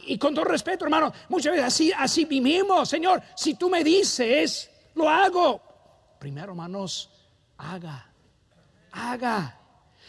[0.07, 3.21] Y, con todo respeto, hermano, muchas veces así, así vivimos, Señor.
[3.35, 5.61] Si tú me dices, lo hago.
[6.21, 7.11] Primero, hermanos,
[7.59, 8.07] haga,
[8.93, 9.59] haga.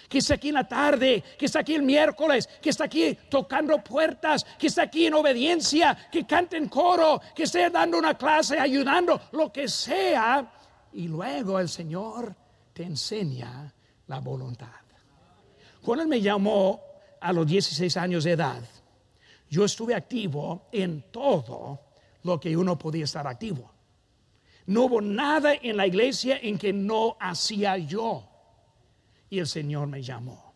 [0.07, 3.83] Que está aquí en la tarde, que está aquí el miércoles, que está aquí tocando
[3.83, 8.59] puertas, que está aquí en obediencia, que cante en coro, que esté dando una clase,
[8.59, 10.47] ayudando, lo que sea
[10.93, 12.35] y luego el Señor
[12.71, 13.73] te enseña
[14.11, 14.67] la voluntad.
[15.81, 16.81] Cuando Él me llamó
[17.21, 18.61] a los 16 años de edad,
[19.49, 21.79] yo estuve activo en todo
[22.23, 23.71] lo que uno podía estar activo.
[24.65, 28.27] No hubo nada en la iglesia en que no hacía yo.
[29.29, 30.53] Y el Señor me llamó.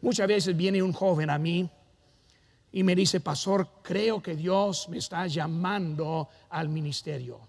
[0.00, 1.70] Muchas veces viene un joven a mí
[2.72, 7.40] y me dice, pastor, creo que Dios me está llamando al ministerio,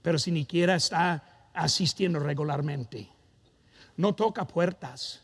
[0.00, 3.15] pero si ni siquiera está asistiendo regularmente.
[3.96, 5.22] No toca puertas,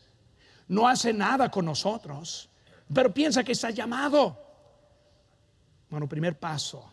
[0.67, 2.49] no hace nada con nosotros,
[2.93, 4.39] pero piensa que está llamado.
[5.89, 6.83] Bueno, primer paso,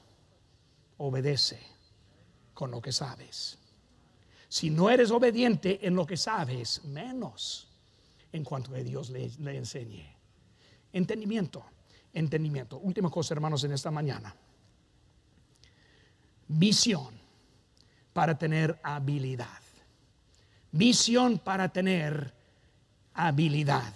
[0.98, 1.58] obedece
[2.52, 3.58] con lo que sabes.
[4.48, 7.68] Si no eres obediente en lo que sabes, menos
[8.32, 10.04] en cuanto a Dios le, le enseñe.
[10.92, 11.64] Entendimiento,
[12.12, 12.78] entendimiento.
[12.78, 14.34] Última cosa, hermanos, en esta mañana.
[16.48, 17.14] Visión
[18.12, 19.60] para tener habilidad.
[20.72, 22.32] Visión para tener
[23.14, 23.92] habilidad.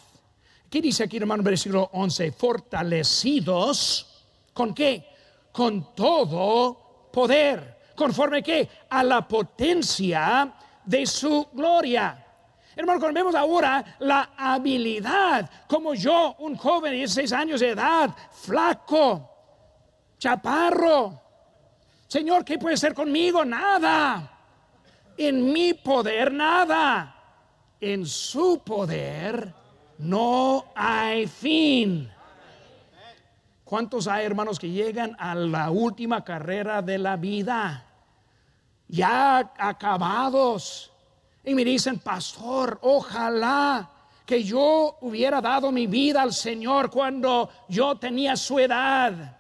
[0.68, 2.33] ¿Qué dice aquí, hermano, versículo 11?
[2.33, 5.07] Fortalecidos, ¿con qué?
[5.53, 7.79] Con todo poder.
[7.95, 8.68] ¿Conforme qué?
[8.91, 10.53] A la potencia
[10.85, 12.20] de su gloria.
[12.75, 18.11] Hermano, cuando vemos ahora la habilidad, como yo, un joven de 16 años de edad,
[18.33, 19.31] flaco,
[20.18, 21.20] chaparro,
[22.09, 23.45] Señor, ¿qué puede ser conmigo?
[23.45, 24.34] Nada.
[25.17, 27.11] En mi poder, nada.
[27.81, 29.53] En su poder
[29.99, 32.11] no hay fin.
[33.65, 37.87] ¿Cuántos hay, hermanos, que llegan a la última carrera de la vida?
[38.89, 40.93] Ya acabados
[41.45, 43.91] y me dicen, pastor, ojalá
[44.25, 49.39] que yo hubiera dado mi vida al Señor cuando yo tenía su edad.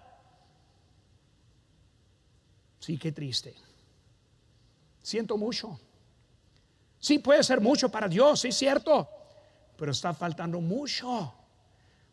[2.78, 3.54] Sí, qué triste.
[5.04, 5.78] Siento mucho.
[6.98, 9.06] Sí puede ser mucho para Dios, sí es cierto,
[9.76, 11.34] pero está faltando mucho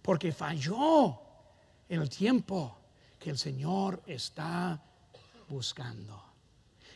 [0.01, 1.17] porque falló
[1.87, 2.77] en el tiempo
[3.17, 4.77] que el Señor está
[5.47, 6.21] buscando.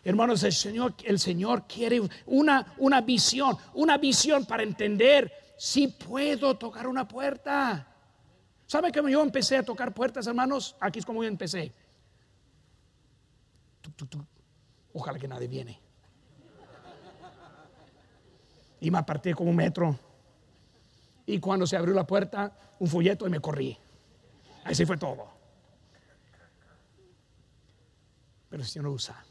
[0.03, 6.57] Hermanos, el Señor, el Señor quiere una, una visión, una visión para entender si puedo
[6.57, 7.87] tocar una puerta.
[8.67, 10.75] ¿Sabe cómo yo empecé a tocar puertas, hermanos?
[10.81, 11.71] Aquí es como yo empecé.
[14.91, 15.84] Ojalá que nadie viene.
[18.85, 19.97] Y me aparté como un metro.
[21.25, 23.77] Y cuando se abrió la puerta, un folleto y me corrí.
[24.63, 25.27] Así fue todo.
[28.49, 29.25] Pero el Señor usa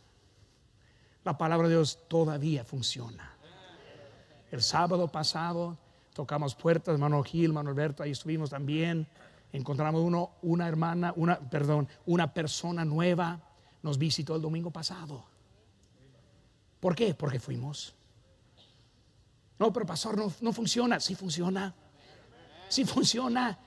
[1.25, 3.33] la palabra de Dios todavía funciona.
[4.51, 5.77] El sábado pasado
[6.13, 9.09] tocamos puertas, hermano Gil, hermano Alberto, ahí estuvimos también.
[9.53, 13.41] Encontramos uno, una hermana, una, perdón, una persona nueva
[13.83, 15.25] nos visitó el domingo pasado.
[16.81, 17.15] ¿Por qué?
[17.15, 17.95] Porque fuimos.
[19.59, 21.01] No, pero pastor, no, no funciona.
[21.01, 21.75] Sí funciona.
[22.69, 23.59] Sí funciona.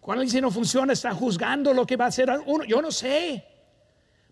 [0.00, 2.64] Cuando dice no funciona, está juzgando lo que va a hacer uno.
[2.64, 3.44] Yo no sé.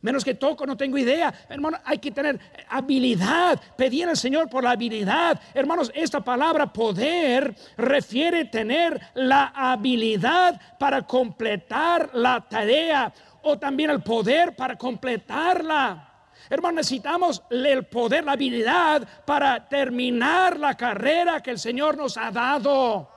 [0.01, 1.34] Menos que toco, no tengo idea.
[1.49, 2.38] Hermano, hay que tener
[2.68, 3.61] habilidad.
[3.76, 5.40] Pedir al Señor por la habilidad.
[5.55, 14.01] Hermanos, esta palabra poder refiere tener la habilidad para completar la tarea o también el
[14.01, 16.09] poder para completarla.
[16.51, 22.30] Hermanos, necesitamos el poder, la habilidad para terminar la carrera que el Señor nos ha
[22.30, 23.09] dado.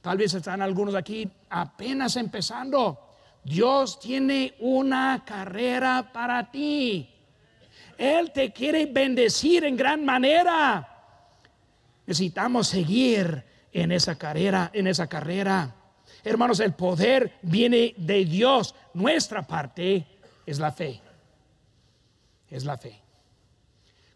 [0.00, 3.16] Tal vez están algunos aquí apenas empezando.
[3.42, 7.08] Dios tiene una carrera para ti.
[7.96, 10.86] Él te quiere bendecir en gran manera.
[12.06, 15.74] Necesitamos seguir en esa carrera, en esa carrera.
[16.22, 18.74] Hermanos, el poder viene de Dios.
[18.94, 20.06] Nuestra parte
[20.46, 21.00] es la fe.
[22.50, 23.00] Es la fe.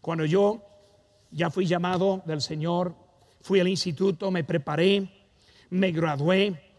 [0.01, 0.61] Cuando yo
[1.31, 2.95] ya fui llamado del Señor,
[3.41, 5.09] fui al instituto, me preparé,
[5.69, 6.73] me gradué,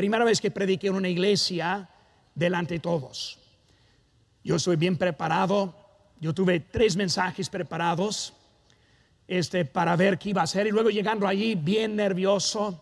[0.00, 1.86] Primera vez que prediqué en una iglesia
[2.34, 3.38] delante de todos.
[4.42, 5.74] Yo soy bien preparado.
[6.18, 8.32] Yo tuve tres mensajes preparados
[9.28, 10.66] este, para ver qué iba a hacer.
[10.66, 12.80] Y luego llegando allí bien nervioso,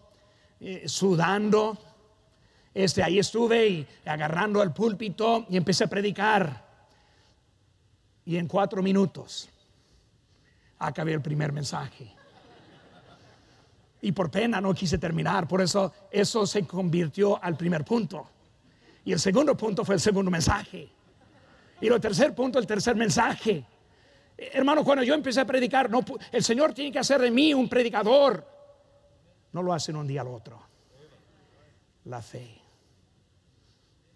[0.60, 1.76] eh, sudando.
[2.72, 6.67] Este, ahí estuve y agarrando el púlpito y empecé a predicar.
[8.28, 9.48] Y en cuatro minutos
[10.80, 12.14] acabé el primer mensaje.
[14.02, 18.28] Y por pena no quise terminar, por eso eso se convirtió al primer punto.
[19.06, 20.90] Y el segundo punto fue el segundo mensaje.
[21.80, 23.64] Y el tercer punto, el tercer mensaje.
[24.36, 27.66] Hermano, cuando yo empecé a predicar, no, el Señor tiene que hacer de mí un
[27.66, 28.46] predicador.
[29.54, 30.60] No lo hacen un día al otro.
[32.04, 32.60] La fe.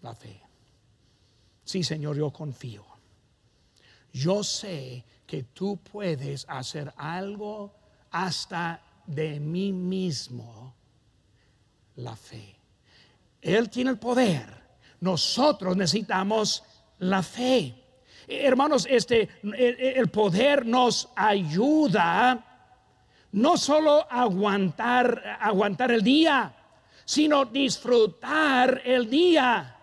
[0.03, 0.39] La fe.
[1.63, 2.92] Sí, Señor, yo confío.
[4.13, 7.73] Yo sé que tú puedes hacer algo
[8.11, 10.75] hasta de mí mismo
[11.95, 12.55] la fe.
[13.41, 14.45] Él tiene el poder.
[14.99, 16.63] Nosotros necesitamos
[16.99, 17.75] la fe.
[18.27, 22.45] Hermanos, este el poder nos ayuda
[23.33, 26.55] no solo a aguantar aguantar el día,
[27.03, 29.75] sino disfrutar el día.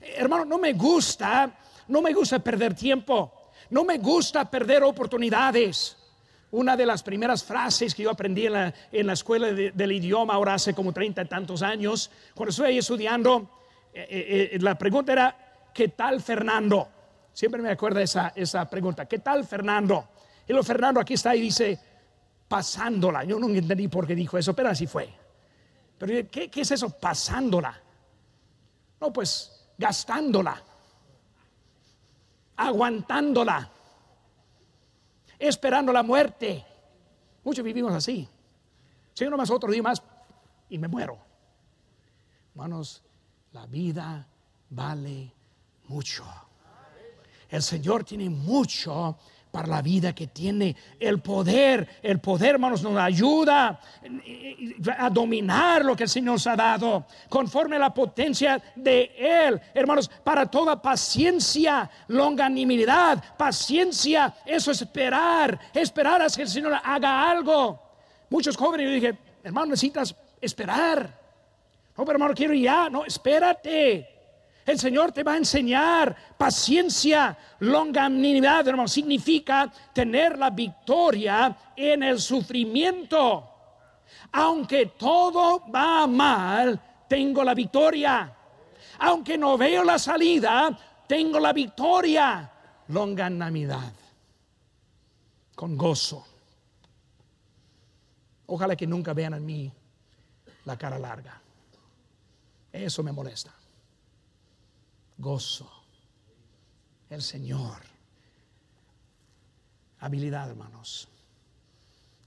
[0.00, 1.58] Hermano, no me gusta,
[1.88, 3.39] no me gusta perder tiempo.
[3.70, 5.96] No me gusta perder oportunidades.
[6.52, 10.74] Una de las primeras frases que yo aprendí en la, escuela del idioma, ahora hace
[10.74, 13.48] como treinta y tantos años, cuando estoy ahí estudiando,
[13.94, 16.88] eh, eh, eh, la pregunta era, ¿qué tal Fernando?
[17.32, 20.08] Siempre me acuerdo esa, esa pregunta, ¿qué tal Fernando?
[20.48, 21.78] Y lo Fernando aquí está y dice,
[22.48, 23.22] pasándola.
[23.22, 25.08] Yo no entendí por qué dijo eso, pero así fue.
[25.96, 26.90] Pero ¿qué, qué es eso?
[26.90, 27.80] Pasándola.
[29.00, 30.60] No, pues gastándola,
[32.60, 33.70] aguantándola
[35.38, 36.64] esperando la muerte.
[37.42, 38.28] Muchos vivimos así.
[39.14, 40.02] Señor, más otro día más
[40.68, 41.18] y me muero.
[42.50, 43.02] Hermanos,
[43.52, 44.26] la vida
[44.68, 45.32] vale
[45.88, 46.24] mucho.
[47.48, 49.18] El Señor tiene mucho
[49.50, 50.76] para la vida que tiene.
[50.98, 53.80] El poder, el poder, hermanos, nos ayuda
[54.98, 59.60] a dominar lo que el Señor nos ha dado, conforme la potencia de Él.
[59.74, 67.30] Hermanos, para toda paciencia, longanimidad, paciencia, eso es esperar, esperar a que el Señor haga
[67.30, 67.80] algo.
[68.28, 71.18] Muchos jóvenes, yo dije, hermano, necesitas esperar.
[71.96, 74.19] No, pero hermano, quiero ya, no, espérate.
[74.66, 78.88] El Señor te va a enseñar paciencia, longanimidad, hermano.
[78.88, 83.48] Significa tener la victoria en el sufrimiento.
[84.32, 88.36] Aunque todo va mal, tengo la victoria.
[88.98, 92.50] Aunque no veo la salida, tengo la victoria.
[92.88, 93.92] Longanimidad.
[95.54, 96.26] Con gozo.
[98.46, 99.72] Ojalá que nunca vean en mí
[100.64, 101.40] la cara larga.
[102.72, 103.59] Eso me molesta
[105.20, 105.70] gozo.
[107.08, 107.78] El Señor.
[110.00, 111.08] Habilidad, hermanos,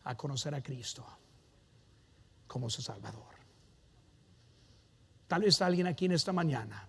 [0.04, 1.06] a conocer a Cristo
[2.48, 3.34] como su Salvador.
[5.28, 6.88] Tal vez alguien aquí en esta mañana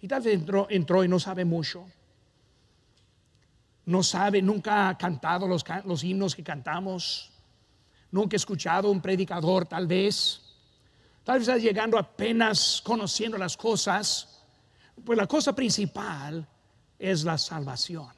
[0.00, 1.86] y tal vez entró, entró y no sabe mucho.
[3.86, 7.30] No sabe, nunca ha cantado los, los himnos que cantamos.
[8.10, 10.40] Nunca ha escuchado un predicador, tal vez.
[11.22, 14.37] Tal vez está llegando apenas conociendo las cosas
[15.04, 16.46] pues la cosa principal
[16.98, 18.12] es la salvación.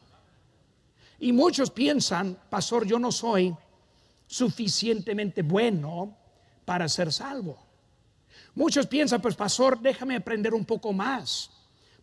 [1.19, 3.55] Y muchos piensan, pastor, yo no soy
[4.27, 6.17] suficientemente bueno
[6.65, 7.59] para ser salvo.
[8.55, 11.51] Muchos piensan, pues pastor, déjame aprender un poco más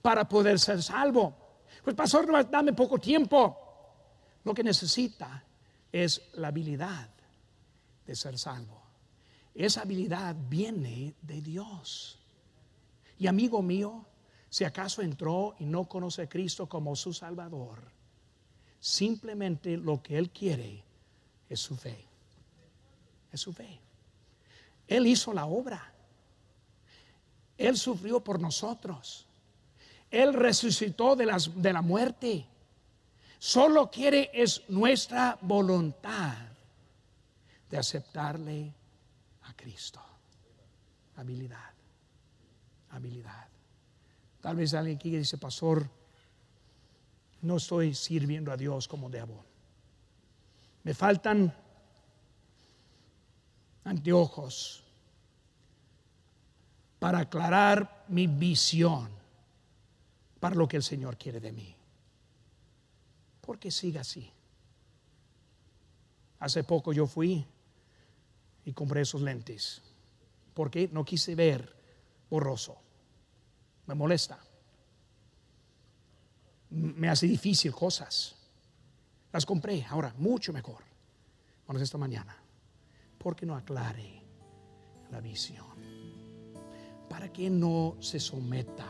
[0.02, 1.36] para poder ser salvo.
[1.84, 3.58] Pues pastor, dame poco tiempo.
[4.44, 5.44] Lo que necesita
[5.92, 7.10] es la habilidad
[8.06, 8.82] de ser salvo.
[9.54, 12.20] Esa habilidad viene de Dios.
[13.18, 14.06] Y amigo mío,
[14.58, 17.78] si acaso entró y no conoce a Cristo como su Salvador,
[18.80, 20.84] simplemente lo que Él quiere
[21.48, 22.04] es su fe.
[23.32, 23.80] Es su fe.
[24.88, 25.94] Él hizo la obra.
[27.56, 29.28] Él sufrió por nosotros.
[30.10, 32.48] Él resucitó de, de la muerte.
[33.38, 36.36] Solo quiere es nuestra voluntad
[37.70, 38.74] de aceptarle
[39.44, 40.02] a Cristo.
[41.16, 41.74] Habilidad.
[42.90, 43.47] Habilidad.
[44.42, 45.90] Tal vez alguien aquí dice, pastor,
[47.42, 49.44] no estoy sirviendo a Dios como debo.
[50.84, 51.54] Me faltan
[53.84, 54.84] anteojos
[57.00, 59.10] para aclarar mi visión
[60.40, 61.76] para lo que el Señor quiere de mí.
[63.42, 64.32] ¿Por qué siga así?
[66.40, 67.46] Hace poco yo fui
[68.66, 69.82] y compré esos lentes
[70.54, 71.76] porque no quise ver
[72.30, 72.87] borroso
[73.88, 74.38] me molesta.
[76.70, 78.36] Me hace difícil cosas.
[79.32, 80.84] Las compré ahora, mucho mejor.
[81.66, 82.36] Vamos esta mañana.
[83.18, 84.22] Porque no aclare
[85.12, 85.66] la visión.
[87.10, 88.88] Para que no se someta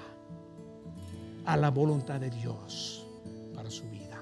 [1.45, 3.05] a la voluntad de Dios
[3.55, 4.21] para su vida.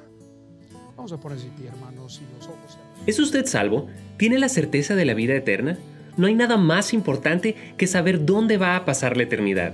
[0.95, 2.77] Vamos a ponerse pie, hermanos, y los ojos.
[3.05, 3.87] ¿Es usted salvo?
[4.17, 5.77] ¿Tiene la certeza de la vida eterna?
[6.17, 9.73] No hay nada más importante que saber dónde va a pasar la eternidad